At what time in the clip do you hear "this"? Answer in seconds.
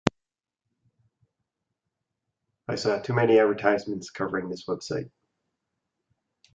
4.49-4.65